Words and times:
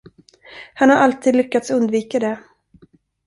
Han 0.73 0.89
har 0.89 0.97
alltid 0.97 1.35
lyckats 1.35 1.71
undvika 1.71 2.19
det. 2.19 2.39